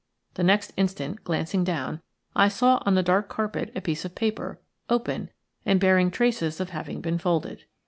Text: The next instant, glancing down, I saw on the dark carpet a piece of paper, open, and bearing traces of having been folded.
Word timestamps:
The 0.33 0.41
next 0.41 0.73
instant, 0.77 1.23
glancing 1.23 1.63
down, 1.63 2.01
I 2.35 2.47
saw 2.47 2.81
on 2.87 2.95
the 2.95 3.03
dark 3.03 3.29
carpet 3.29 3.71
a 3.75 3.81
piece 3.81 4.03
of 4.03 4.15
paper, 4.15 4.59
open, 4.89 5.29
and 5.63 5.79
bearing 5.79 6.09
traces 6.09 6.59
of 6.59 6.71
having 6.71 7.01
been 7.01 7.19
folded. 7.19 7.65